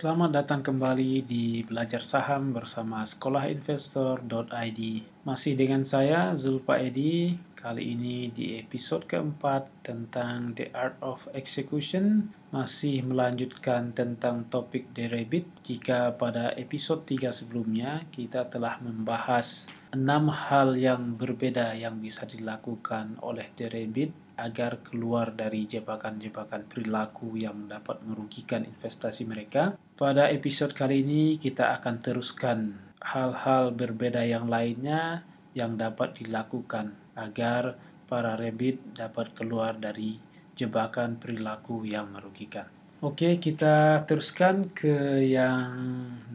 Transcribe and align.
Selamat 0.00 0.32
datang 0.32 0.64
kembali 0.64 1.28
di 1.28 1.60
Belajar 1.60 2.00
Saham 2.00 2.56
bersama 2.56 3.04
sekolahinvestor.id. 3.04 4.80
Masih 5.28 5.52
dengan 5.52 5.84
saya 5.84 6.32
Zulpa 6.32 6.80
Edi. 6.80 7.36
Kali 7.52 7.92
ini 7.92 8.32
di 8.32 8.56
episode 8.56 9.04
keempat 9.04 9.84
tentang 9.84 10.56
The 10.56 10.72
Art 10.72 10.96
of 11.04 11.28
Execution 11.36 12.32
masih 12.48 13.04
melanjutkan 13.04 13.92
tentang 13.92 14.48
topik 14.48 14.88
Deribit. 14.96 15.44
Jika 15.60 16.16
pada 16.16 16.56
episode 16.56 17.04
3 17.04 17.28
sebelumnya 17.36 18.08
kita 18.08 18.48
telah 18.48 18.80
membahas 18.80 19.68
enam 19.90 20.30
hal 20.30 20.78
yang 20.78 21.18
berbeda 21.18 21.74
yang 21.74 21.98
bisa 21.98 22.22
dilakukan 22.26 23.18
oleh 23.26 23.50
Deribit 23.58 24.14
agar 24.38 24.80
keluar 24.80 25.34
dari 25.36 25.68
jebakan-jebakan 25.68 26.64
perilaku 26.70 27.36
yang 27.36 27.68
dapat 27.68 28.00
merugikan 28.06 28.64
investasi 28.64 29.28
mereka. 29.28 29.76
Pada 29.98 30.32
episode 30.32 30.72
kali 30.72 31.04
ini 31.04 31.36
kita 31.36 31.76
akan 31.76 31.94
teruskan 32.00 32.58
hal-hal 33.02 33.74
berbeda 33.76 34.24
yang 34.24 34.48
lainnya 34.48 35.26
yang 35.52 35.76
dapat 35.76 36.16
dilakukan 36.16 36.94
agar 37.18 37.76
para 38.08 38.38
rebit 38.38 38.80
dapat 38.96 39.34
keluar 39.36 39.76
dari 39.76 40.16
jebakan 40.56 41.20
perilaku 41.20 41.84
yang 41.84 42.08
merugikan. 42.14 42.68
Oke, 43.00 43.40
kita 43.40 44.04
teruskan 44.04 44.76
ke 44.76 45.24
yang 45.24 45.72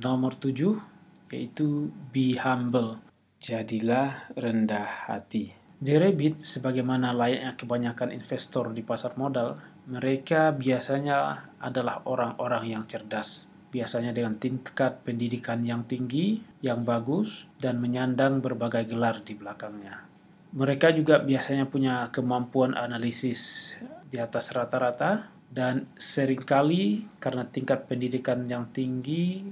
nomor 0.02 0.34
tujuh, 0.34 0.82
yaitu 1.30 1.94
be 2.10 2.34
humble. 2.42 3.05
Jadilah 3.46 4.34
rendah 4.34 5.06
hati. 5.06 5.54
The 5.78 6.02
Rabbit, 6.02 6.42
sebagaimana 6.42 7.14
layaknya 7.14 7.54
kebanyakan 7.54 8.10
investor 8.10 8.74
di 8.74 8.82
pasar 8.82 9.14
modal, 9.22 9.62
mereka 9.86 10.50
biasanya 10.50 11.46
adalah 11.62 12.02
orang-orang 12.10 12.74
yang 12.74 12.90
cerdas, 12.90 13.46
biasanya 13.70 14.18
dengan 14.18 14.42
tingkat 14.42 15.06
pendidikan 15.06 15.62
yang 15.62 15.86
tinggi, 15.86 16.42
yang 16.66 16.82
bagus, 16.82 17.46
dan 17.62 17.78
menyandang 17.78 18.42
berbagai 18.42 18.90
gelar 18.90 19.22
di 19.22 19.38
belakangnya. 19.38 20.10
Mereka 20.58 20.98
juga 20.98 21.22
biasanya 21.22 21.70
punya 21.70 22.10
kemampuan 22.10 22.74
analisis 22.74 23.78
di 24.10 24.18
atas 24.18 24.58
rata-rata, 24.58 25.30
dan 25.54 25.86
sering 26.02 26.42
kali 26.42 27.06
karena 27.22 27.46
tingkat 27.46 27.86
pendidikan 27.86 28.50
yang 28.50 28.74
tinggi, 28.74 29.46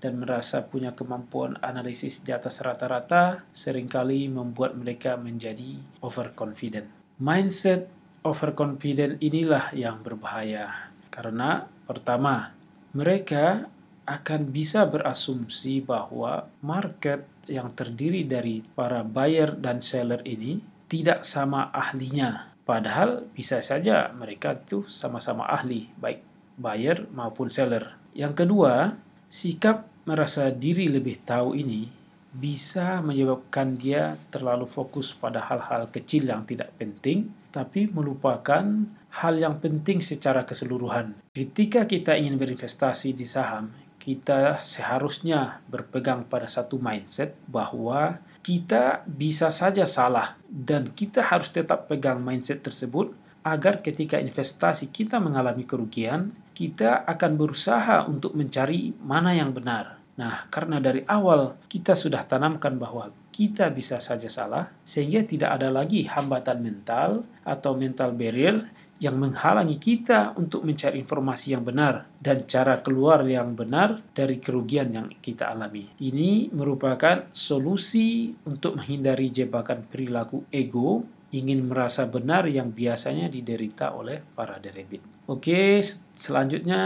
dan 0.00 0.18
merasa 0.18 0.64
punya 0.64 0.96
kemampuan 0.96 1.60
analisis 1.60 2.24
di 2.24 2.32
atas 2.32 2.64
rata-rata 2.64 3.44
sering 3.52 3.86
kali 3.86 4.26
membuat 4.26 4.74
mereka 4.74 5.20
menjadi 5.20 5.76
overconfident. 6.00 6.88
Mindset 7.20 7.86
overconfident 8.24 9.20
inilah 9.20 9.70
yang 9.76 10.00
berbahaya 10.00 10.90
karena 11.10 11.66
pertama, 11.84 12.54
mereka 12.94 13.66
akan 14.06 14.50
bisa 14.54 14.86
berasumsi 14.86 15.82
bahwa 15.82 16.46
market 16.62 17.26
yang 17.50 17.74
terdiri 17.74 18.22
dari 18.22 18.62
para 18.62 19.02
buyer 19.02 19.58
dan 19.58 19.82
seller 19.82 20.22
ini 20.22 20.62
tidak 20.86 21.26
sama 21.26 21.68
ahlinya. 21.74 22.54
Padahal 22.62 23.26
bisa 23.34 23.58
saja 23.58 24.14
mereka 24.14 24.54
itu 24.54 24.86
sama-sama 24.86 25.50
ahli, 25.50 25.90
baik 25.98 26.22
buyer 26.54 27.10
maupun 27.10 27.50
seller. 27.50 27.98
Yang 28.14 28.46
kedua, 28.46 28.94
sikap 29.26 29.89
merasa 30.04 30.48
diri 30.52 30.88
lebih 30.88 31.20
tahu 31.24 31.56
ini 31.56 32.00
bisa 32.30 33.02
menyebabkan 33.02 33.74
dia 33.74 34.14
terlalu 34.30 34.70
fokus 34.70 35.10
pada 35.10 35.42
hal-hal 35.42 35.90
kecil 35.90 36.30
yang 36.30 36.46
tidak 36.46 36.70
penting, 36.78 37.26
tapi 37.50 37.90
melupakan 37.90 38.62
hal 39.10 39.34
yang 39.34 39.58
penting 39.58 39.98
secara 39.98 40.46
keseluruhan. 40.46 41.18
Ketika 41.34 41.90
kita 41.90 42.14
ingin 42.14 42.38
berinvestasi 42.38 43.18
di 43.18 43.26
saham, 43.26 43.74
kita 43.98 44.62
seharusnya 44.62 45.60
berpegang 45.66 46.24
pada 46.24 46.46
satu 46.46 46.78
mindset 46.78 47.34
bahwa 47.50 48.22
kita 48.40 49.04
bisa 49.04 49.52
saja 49.52 49.84
salah 49.84 50.40
dan 50.48 50.88
kita 50.88 51.20
harus 51.20 51.52
tetap 51.52 51.90
pegang 51.90 52.22
mindset 52.22 52.64
tersebut 52.64 53.12
agar 53.44 53.84
ketika 53.84 54.16
investasi 54.16 54.88
kita 54.88 55.20
mengalami 55.20 55.68
kerugian, 55.68 56.32
kita 56.60 57.08
akan 57.08 57.40
berusaha 57.40 58.04
untuk 58.04 58.36
mencari 58.36 58.92
mana 59.00 59.32
yang 59.32 59.56
benar. 59.56 59.96
Nah, 60.20 60.44
karena 60.52 60.76
dari 60.76 61.00
awal 61.08 61.56
kita 61.64 61.96
sudah 61.96 62.28
tanamkan 62.28 62.76
bahwa 62.76 63.08
kita 63.32 63.72
bisa 63.72 63.96
saja 63.96 64.28
salah, 64.28 64.68
sehingga 64.84 65.24
tidak 65.24 65.56
ada 65.56 65.72
lagi 65.72 66.04
hambatan 66.04 66.60
mental 66.60 67.24
atau 67.48 67.72
mental 67.72 68.12
barrier 68.12 68.68
yang 69.00 69.16
menghalangi 69.16 69.80
kita 69.80 70.36
untuk 70.36 70.60
mencari 70.68 71.00
informasi 71.00 71.56
yang 71.56 71.64
benar 71.64 72.04
dan 72.20 72.44
cara 72.44 72.84
keluar 72.84 73.24
yang 73.24 73.56
benar 73.56 74.04
dari 74.12 74.36
kerugian 74.36 74.92
yang 74.92 75.08
kita 75.08 75.48
alami. 75.48 75.88
Ini 75.96 76.52
merupakan 76.52 77.32
solusi 77.32 78.36
untuk 78.44 78.76
menghindari 78.76 79.32
jebakan 79.32 79.88
perilaku 79.88 80.44
ego 80.52 81.00
ingin 81.30 81.66
merasa 81.66 82.10
benar 82.10 82.50
yang 82.50 82.74
biasanya 82.74 83.30
diderita 83.30 83.94
oleh 83.94 84.18
para 84.22 84.58
derebit. 84.58 85.02
Oke, 85.30 85.78
selanjutnya 86.10 86.82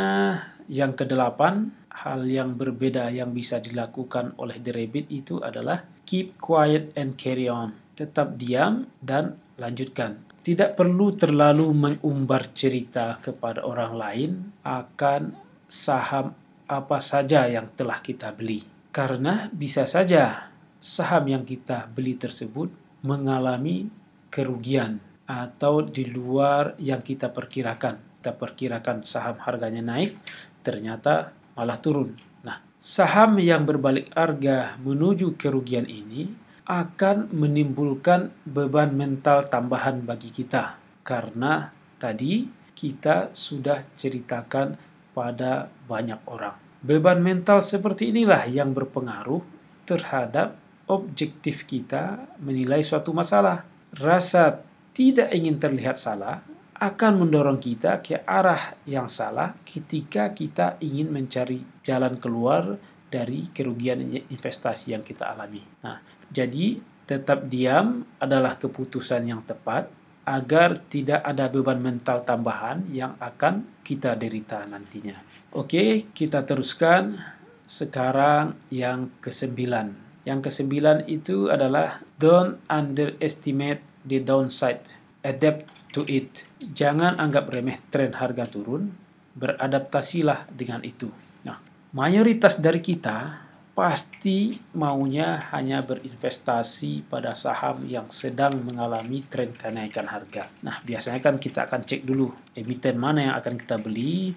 yang 0.68 0.92
kedelapan, 0.92 1.72
hal 1.92 2.28
yang 2.28 2.56
berbeda 2.56 3.08
yang 3.08 3.32
bisa 3.32 3.60
dilakukan 3.60 4.36
oleh 4.36 4.60
derebit 4.60 5.08
itu 5.08 5.40
adalah 5.40 5.84
keep 6.04 6.36
quiet 6.36 6.92
and 6.98 7.16
carry 7.16 7.48
on. 7.48 7.72
Tetap 7.96 8.36
diam 8.36 8.84
dan 9.00 9.40
lanjutkan. 9.56 10.20
Tidak 10.44 10.76
perlu 10.76 11.16
terlalu 11.16 11.72
mengumbar 11.72 12.52
cerita 12.52 13.16
kepada 13.24 13.64
orang 13.64 13.92
lain 13.96 14.30
akan 14.60 15.32
saham 15.64 16.36
apa 16.68 17.00
saja 17.00 17.48
yang 17.48 17.72
telah 17.72 18.04
kita 18.04 18.36
beli. 18.36 18.60
Karena 18.92 19.48
bisa 19.48 19.88
saja 19.88 20.52
saham 20.84 21.32
yang 21.32 21.48
kita 21.48 21.88
beli 21.88 22.20
tersebut 22.20 22.68
mengalami 23.00 23.88
kerugian 24.34 24.98
atau 25.30 25.86
di 25.86 26.10
luar 26.10 26.74
yang 26.82 26.98
kita 26.98 27.30
perkirakan. 27.30 28.18
Kita 28.18 28.34
perkirakan 28.34 29.06
saham 29.06 29.38
harganya 29.46 29.84
naik, 29.84 30.18
ternyata 30.66 31.30
malah 31.54 31.78
turun. 31.78 32.10
Nah, 32.42 32.58
saham 32.82 33.38
yang 33.38 33.62
berbalik 33.62 34.10
harga 34.10 34.74
menuju 34.82 35.38
kerugian 35.38 35.86
ini 35.86 36.34
akan 36.66 37.30
menimbulkan 37.30 38.34
beban 38.42 38.90
mental 38.96 39.46
tambahan 39.46 40.02
bagi 40.02 40.34
kita. 40.34 40.82
Karena 41.04 41.70
tadi 42.00 42.48
kita 42.74 43.30
sudah 43.36 43.86
ceritakan 43.94 44.74
pada 45.14 45.70
banyak 45.86 46.18
orang. 46.26 46.56
Beban 46.82 47.22
mental 47.22 47.62
seperti 47.62 48.10
inilah 48.10 48.44
yang 48.50 48.74
berpengaruh 48.74 49.40
terhadap 49.86 50.56
objektif 50.88 51.64
kita 51.64 52.28
menilai 52.40 52.84
suatu 52.84 53.12
masalah 53.12 53.73
rasa 53.98 54.62
tidak 54.94 55.30
ingin 55.34 55.58
terlihat 55.58 55.98
salah 55.98 56.42
akan 56.74 57.26
mendorong 57.26 57.62
kita 57.62 58.02
ke 58.02 58.26
arah 58.26 58.74
yang 58.84 59.06
salah 59.06 59.54
ketika 59.62 60.34
kita 60.34 60.76
ingin 60.82 61.10
mencari 61.10 61.62
jalan 61.86 62.18
keluar 62.18 62.76
dari 63.06 63.46
kerugian 63.54 64.02
investasi 64.02 64.90
yang 64.90 65.06
kita 65.06 65.30
alami. 65.30 65.62
Nah, 65.86 66.02
jadi 66.34 66.82
tetap 67.06 67.46
diam 67.46 68.02
adalah 68.18 68.58
keputusan 68.58 69.22
yang 69.30 69.46
tepat 69.46 69.86
agar 70.24 70.80
tidak 70.88 71.20
ada 71.22 71.46
beban 71.52 71.78
mental 71.78 72.24
tambahan 72.24 72.88
yang 72.90 73.14
akan 73.20 73.84
kita 73.84 74.16
derita 74.16 74.64
nantinya. 74.64 75.20
Oke, 75.54 76.10
kita 76.10 76.42
teruskan 76.42 77.20
sekarang 77.68 78.56
yang 78.72 79.12
kesembilan. 79.20 80.03
Yang 80.24 80.50
kesembilan 80.50 81.04
itu 81.08 81.52
adalah 81.52 82.00
don't 82.16 82.60
underestimate 82.72 83.84
the 84.08 84.20
downside, 84.24 84.96
adapt 85.20 85.68
to 85.92 86.04
it. 86.08 86.48
Jangan 86.60 87.20
anggap 87.20 87.52
remeh 87.52 87.80
tren 87.92 88.16
harga 88.16 88.48
turun, 88.48 88.92
beradaptasilah 89.36 90.48
dengan 90.48 90.80
itu. 90.80 91.12
Nah, 91.44 91.60
mayoritas 91.92 92.56
dari 92.56 92.80
kita 92.80 93.44
pasti 93.74 94.54
maunya 94.78 95.50
hanya 95.50 95.82
berinvestasi 95.82 97.10
pada 97.10 97.34
saham 97.34 97.82
yang 97.90 98.06
sedang 98.06 98.54
mengalami 98.62 99.26
tren 99.26 99.50
kenaikan 99.50 100.06
harga. 100.06 100.46
Nah, 100.62 100.78
biasanya 100.86 101.18
kan 101.18 101.42
kita 101.42 101.66
akan 101.66 101.82
cek 101.82 102.06
dulu 102.06 102.30
emiten 102.54 102.94
mana 102.94 103.28
yang 103.28 103.34
akan 103.34 103.58
kita 103.58 103.76
beli, 103.82 104.30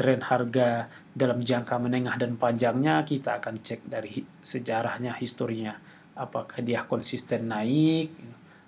tren 0.00 0.24
harga 0.24 0.88
dalam 1.12 1.44
jangka 1.44 1.76
menengah 1.76 2.16
dan 2.16 2.40
panjangnya 2.40 3.04
kita 3.04 3.36
akan 3.36 3.60
cek 3.60 3.84
dari 3.84 4.24
sejarahnya, 4.40 5.12
historinya. 5.20 5.76
Apakah 6.16 6.64
dia 6.64 6.88
konsisten 6.88 7.52
naik 7.52 8.08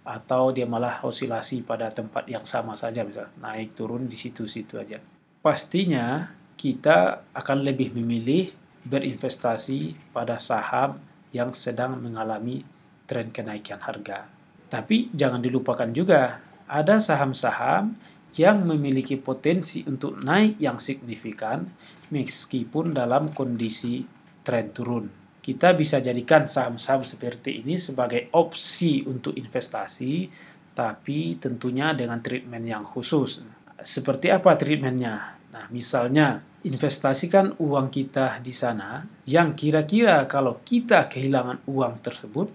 atau 0.05 0.53
dia 0.53 0.69
malah 0.69 1.01
osilasi 1.01 1.65
pada 1.65 1.89
tempat 1.89 2.29
yang 2.29 2.45
sama 2.45 2.77
saja, 2.77 3.01
misal 3.01 3.33
naik 3.41 3.73
turun 3.73 4.05
di 4.13 4.21
situ-situ 4.21 4.77
aja. 4.77 5.01
Pastinya 5.41 6.29
kita 6.61 7.25
akan 7.33 7.65
lebih 7.65 7.97
memilih 7.97 8.53
berinvestasi 8.85 10.13
pada 10.13 10.37
saham 10.37 11.01
yang 11.33 11.57
sedang 11.57 11.97
mengalami 11.97 12.61
tren 13.09 13.33
kenaikan 13.33 13.81
harga. 13.81 14.29
Tapi 14.69 15.09
jangan 15.17 15.41
dilupakan 15.41 15.89
juga 15.97 16.45
ada 16.69 17.01
saham-saham 17.01 17.97
yang 18.37 18.65
memiliki 18.65 19.21
potensi 19.21 19.85
untuk 19.85 20.17
naik 20.21 20.57
yang 20.57 20.81
signifikan 20.81 21.65
meskipun 22.13 22.97
dalam 22.97 23.33
kondisi 23.33 24.05
tren 24.45 24.73
turun. 24.73 25.07
Kita 25.43 25.75
bisa 25.75 25.99
jadikan 25.99 26.47
saham-saham 26.47 27.03
seperti 27.03 27.67
ini 27.67 27.75
sebagai 27.75 28.31
opsi 28.39 29.03
untuk 29.03 29.35
investasi, 29.35 30.31
tapi 30.71 31.35
tentunya 31.37 31.91
dengan 31.99 32.23
treatment 32.23 32.63
yang 32.63 32.85
khusus. 32.87 33.43
Seperti 33.83 34.31
apa 34.31 34.55
treatmentnya? 34.55 35.43
Nah, 35.51 35.67
misalnya 35.75 36.39
investasikan 36.63 37.59
uang 37.59 37.91
kita 37.91 38.39
di 38.39 38.55
sana 38.55 39.03
yang 39.27 39.59
kira-kira 39.59 40.31
kalau 40.31 40.63
kita 40.63 41.11
kehilangan 41.11 41.67
uang 41.67 41.95
tersebut, 41.99 42.49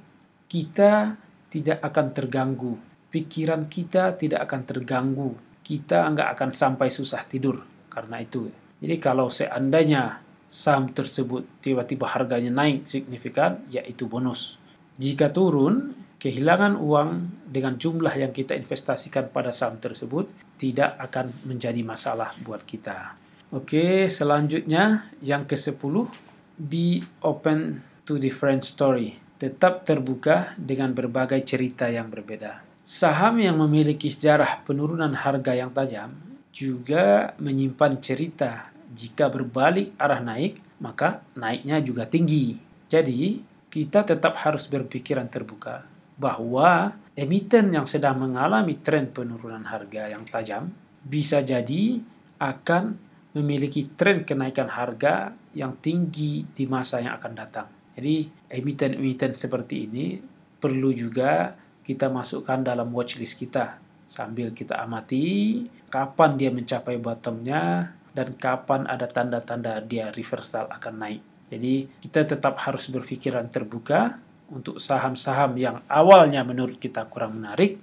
kita 0.48 1.20
tidak 1.52 1.84
akan 1.84 2.08
terganggu. 2.16 2.74
Pikiran 3.12 3.68
kita 3.68 4.16
tidak 4.16 4.48
akan 4.48 4.62
terganggu. 4.64 5.32
Kita 5.68 6.08
nggak 6.08 6.40
akan 6.40 6.50
sampai 6.56 6.88
susah 6.88 7.28
tidur 7.28 7.60
karena 7.92 8.24
itu. 8.24 8.48
Jadi 8.80 8.96
kalau 9.04 9.28
seandainya 9.28 10.24
saham 10.48 10.88
tersebut 10.96 11.60
tiba-tiba 11.60 12.08
harganya 12.08 12.64
naik 12.64 12.88
signifikan, 12.88 13.68
yaitu 13.68 14.08
bonus. 14.08 14.56
Jika 14.96 15.36
turun, 15.36 15.92
kehilangan 16.24 16.80
uang 16.80 17.10
dengan 17.52 17.75
jumlah 17.75 18.16
yang 18.16 18.31
kita 18.31 18.56
investasikan 18.56 19.28
pada 19.28 19.52
saham 19.52 19.75
tersebut 19.75 20.31
tidak 20.56 20.96
akan 21.04 21.28
menjadi 21.52 21.84
masalah 21.84 22.31
buat 22.48 22.64
kita. 22.64 23.19
Oke, 23.52 24.08
selanjutnya 24.08 25.12
yang 25.19 25.44
ke-10, 25.44 26.08
be 26.56 27.04
open 27.19 27.84
to 28.08 28.16
different 28.16 28.64
story 28.64 29.28
tetap 29.38 29.86
terbuka 29.86 30.58
dengan 30.58 30.98
berbagai 30.98 31.46
cerita 31.46 31.86
yang 31.88 32.10
berbeda. 32.10 32.66
Saham 32.88 33.44
yang 33.44 33.60
memiliki 33.60 34.07
sejarah 34.07 34.63
penurunan 34.63 35.12
harga 35.12 35.51
yang 35.51 35.75
tajam 35.75 36.16
juga 36.56 37.36
menyimpan 37.36 38.00
cerita 38.00 38.72
jika 38.95 39.28
berbalik 39.28 39.92
arah 40.00 40.24
naik, 40.24 40.63
maka 40.80 41.19
naiknya 41.36 41.84
juga 41.84 42.07
tinggi. 42.07 42.56
Jadi, 42.88 43.44
kita 43.68 44.07
tetap 44.07 44.39
harus 44.39 44.72
berpikiran 44.72 45.28
terbuka 45.28 45.84
bahwa 46.16 46.95
emiten 47.12 47.75
yang 47.75 47.84
sedang 47.84 48.24
mengalami 48.24 48.80
tren 48.80 49.12
penurunan 49.12 49.68
harga 49.68 50.07
yang 50.07 50.24
tajam 50.24 50.72
bisa 51.04 51.44
jadi 51.44 52.00
akan 52.40 52.95
memiliki 53.36 53.83
tren 54.00 54.24
kenaikan 54.24 54.72
harga 54.72 55.36
yang 55.51 55.75
tinggi 55.83 56.48
di 56.56 56.63
masa 56.63 57.04
yang 57.04 57.19
akan 57.19 57.33
datang. 57.36 57.68
Jadi 58.00 58.48
emiten-emiten 58.48 59.36
seperti 59.36 59.92
ini 59.92 60.24
perlu 60.56 60.95
juga 60.95 61.67
kita 61.88 62.12
masukkan 62.12 62.60
dalam 62.60 62.92
watchlist 62.92 63.39
kita 63.39 63.80
sambil 64.04 64.51
kita 64.51 64.75
amati 64.75 65.63
kapan 65.88 66.36
dia 66.36 66.51
mencapai 66.51 67.00
bottomnya 67.00 67.95
dan 68.12 68.36
kapan 68.36 68.84
ada 68.92 69.07
tanda-tanda 69.07 69.80
dia 69.80 70.12
reversal 70.12 70.68
akan 70.68 70.95
naik. 71.00 71.22
Jadi 71.48 71.88
kita 72.04 72.28
tetap 72.28 72.60
harus 72.60 72.92
berpikiran 72.92 73.48
terbuka 73.48 74.19
untuk 74.51 74.84
saham-saham 74.84 75.56
yang 75.56 75.78
awalnya 75.88 76.44
menurut 76.44 76.75
kita 76.75 77.07
kurang 77.07 77.39
menarik, 77.39 77.80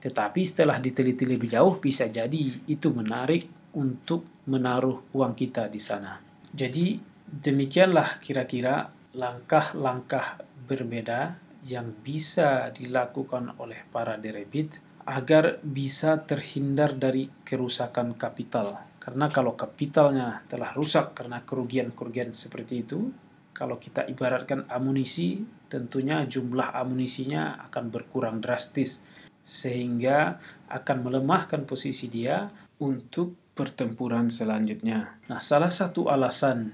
tetapi 0.00 0.40
setelah 0.46 0.80
diteliti 0.80 1.28
lebih 1.28 1.50
jauh 1.50 1.76
bisa 1.76 2.08
jadi 2.08 2.64
itu 2.64 2.88
menarik 2.88 3.44
untuk 3.76 4.24
menaruh 4.48 5.12
uang 5.12 5.36
kita 5.36 5.68
di 5.68 5.82
sana. 5.82 6.16
Jadi 6.48 6.96
demikianlah 7.28 8.22
kira-kira 8.22 8.88
langkah-langkah 9.12 10.40
berbeda 10.64 11.49
yang 11.66 11.92
bisa 12.00 12.72
dilakukan 12.72 13.56
oleh 13.60 13.84
para 13.92 14.16
derebit 14.16 14.80
agar 15.04 15.58
bisa 15.64 16.22
terhindar 16.24 16.96
dari 16.96 17.28
kerusakan 17.44 18.14
kapital. 18.16 18.84
Karena 19.00 19.32
kalau 19.32 19.56
kapitalnya 19.56 20.44
telah 20.44 20.76
rusak 20.76 21.16
karena 21.16 21.40
kerugian-kerugian 21.42 22.36
seperti 22.36 22.84
itu, 22.84 23.08
kalau 23.56 23.80
kita 23.80 24.06
ibaratkan 24.08 24.68
amunisi, 24.68 25.40
tentunya 25.68 26.24
jumlah 26.28 26.72
amunisinya 26.76 27.60
akan 27.68 27.84
berkurang 27.92 28.38
drastis 28.38 29.02
sehingga 29.40 30.36
akan 30.68 30.96
melemahkan 31.00 31.64
posisi 31.64 32.06
dia 32.12 32.52
untuk 32.80 33.52
pertempuran 33.56 34.28
selanjutnya. 34.28 35.20
Nah, 35.28 35.40
salah 35.40 35.72
satu 35.72 36.08
alasan 36.08 36.72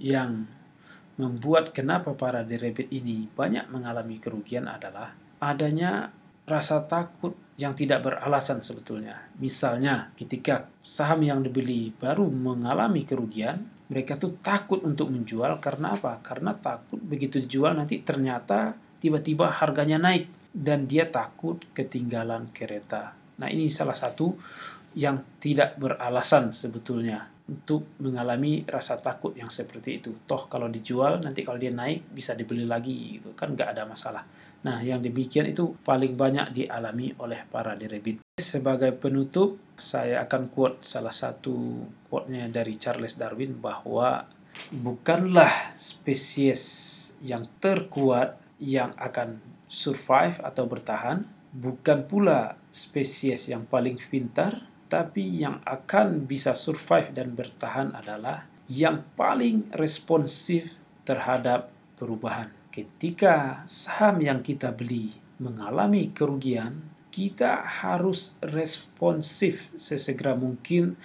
yang 0.00 0.44
membuat 1.20 1.76
kenapa 1.76 2.16
para 2.16 2.40
derebit 2.46 2.88
ini 2.88 3.28
banyak 3.32 3.68
mengalami 3.68 4.16
kerugian 4.16 4.64
adalah 4.68 5.12
adanya 5.42 6.08
rasa 6.48 6.84
takut 6.88 7.36
yang 7.60 7.76
tidak 7.76 8.02
beralasan 8.02 8.64
sebetulnya. 8.64 9.30
Misalnya 9.38 10.10
ketika 10.18 10.66
saham 10.82 11.22
yang 11.22 11.44
dibeli 11.44 11.94
baru 11.94 12.26
mengalami 12.26 13.06
kerugian, 13.06 13.62
mereka 13.92 14.16
tuh 14.16 14.40
takut 14.40 14.80
untuk 14.82 15.12
menjual 15.12 15.60
karena 15.60 15.94
apa? 15.94 16.18
Karena 16.24 16.56
takut 16.56 16.98
begitu 16.98 17.38
dijual 17.38 17.76
nanti 17.76 18.00
ternyata 18.00 18.74
tiba-tiba 18.98 19.52
harganya 19.52 20.00
naik 20.00 20.26
dan 20.52 20.88
dia 20.88 21.08
takut 21.08 21.60
ketinggalan 21.76 22.48
kereta. 22.50 23.14
Nah, 23.40 23.48
ini 23.48 23.68
salah 23.68 23.96
satu 23.96 24.36
yang 24.92 25.24
tidak 25.40 25.80
beralasan 25.80 26.52
sebetulnya 26.52 27.32
untuk 27.52 28.00
mengalami 28.00 28.64
rasa 28.64 28.96
takut 28.96 29.36
yang 29.36 29.52
seperti 29.52 30.00
itu. 30.00 30.16
Toh 30.24 30.48
kalau 30.48 30.72
dijual 30.72 31.20
nanti 31.20 31.44
kalau 31.44 31.60
dia 31.60 31.68
naik 31.68 32.08
bisa 32.08 32.32
dibeli 32.32 32.64
lagi 32.64 33.20
itu 33.20 33.36
kan 33.36 33.52
nggak 33.52 33.76
ada 33.76 33.84
masalah. 33.84 34.24
Nah 34.64 34.80
yang 34.80 35.04
demikian 35.04 35.44
itu 35.44 35.76
paling 35.84 36.16
banyak 36.16 36.48
dialami 36.56 37.12
oleh 37.20 37.44
para 37.52 37.76
derebit. 37.76 38.24
Sebagai 38.40 38.96
penutup 38.96 39.60
saya 39.76 40.24
akan 40.24 40.48
quote 40.48 40.80
salah 40.80 41.12
satu 41.12 41.84
quote-nya 42.08 42.48
dari 42.48 42.80
Charles 42.80 43.20
Darwin 43.20 43.60
bahwa 43.60 44.24
bukanlah 44.72 45.76
spesies 45.76 46.62
yang 47.20 47.44
terkuat 47.60 48.40
yang 48.62 48.88
akan 48.96 49.42
survive 49.66 50.38
atau 50.44 50.64
bertahan, 50.68 51.24
bukan 51.52 52.04
pula 52.06 52.56
spesies 52.72 53.48
yang 53.48 53.68
paling 53.68 53.98
pintar 53.98 54.71
tapi 54.92 55.40
yang 55.40 55.56
akan 55.64 56.28
bisa 56.28 56.52
survive 56.52 57.16
dan 57.16 57.32
bertahan 57.32 57.96
adalah 57.96 58.44
yang 58.68 59.08
paling 59.16 59.72
responsif 59.72 60.76
terhadap 61.08 61.72
perubahan. 61.96 62.52
Ketika 62.68 63.64
saham 63.64 64.20
yang 64.20 64.44
kita 64.44 64.68
beli 64.68 65.16
mengalami 65.40 66.12
kerugian, 66.12 66.92
kita 67.08 67.64
harus 67.64 68.36
responsif 68.44 69.72
sesegera 69.80 70.36
mungkin 70.36 71.00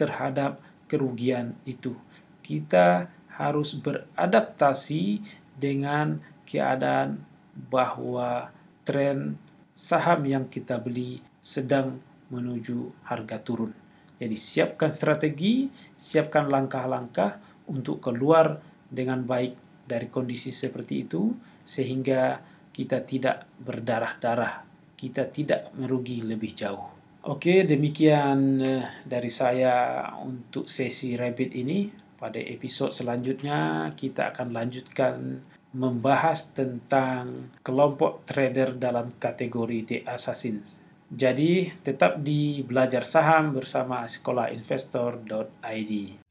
terhadap 0.00 0.56
kerugian 0.88 1.60
itu. 1.68 1.92
Kita 2.40 3.12
harus 3.36 3.76
beradaptasi 3.76 5.20
dengan 5.60 6.24
keadaan 6.48 7.20
bahwa 7.52 8.48
tren 8.88 9.36
saham 9.76 10.24
yang 10.24 10.48
kita 10.48 10.80
beli 10.80 11.20
sedang 11.44 12.00
menuju 12.30 13.06
harga 13.06 13.38
turun. 13.42 13.72
Jadi 14.16 14.36
siapkan 14.36 14.88
strategi, 14.88 15.68
siapkan 15.96 16.48
langkah-langkah 16.48 17.36
untuk 17.68 18.00
keluar 18.00 18.56
dengan 18.88 19.20
baik 19.26 19.84
dari 19.84 20.08
kondisi 20.08 20.50
seperti 20.50 21.04
itu 21.04 21.30
sehingga 21.62 22.40
kita 22.72 23.04
tidak 23.04 23.48
berdarah-darah, 23.60 24.64
kita 24.96 25.28
tidak 25.28 25.72
merugi 25.76 26.24
lebih 26.24 26.52
jauh. 26.56 26.96
Oke, 27.26 27.66
demikian 27.66 28.62
eh, 28.62 28.86
dari 29.02 29.26
saya 29.26 30.06
untuk 30.22 30.70
sesi 30.70 31.18
Rabbit 31.18 31.50
ini. 31.58 31.90
Pada 32.16 32.40
episode 32.40 32.94
selanjutnya 32.94 33.90
kita 33.92 34.32
akan 34.32 34.48
lanjutkan 34.54 35.42
membahas 35.76 36.56
tentang 36.56 37.52
kelompok 37.60 38.24
trader 38.24 38.78
dalam 38.78 39.12
kategori 39.20 39.78
The 39.84 39.98
Assassins. 40.08 40.85
Jadi 41.06 41.70
tetap 41.86 42.18
di 42.18 42.66
belajar 42.66 43.06
saham 43.06 43.54
bersama 43.54 44.02
sekolahinvestor.id. 44.10 46.25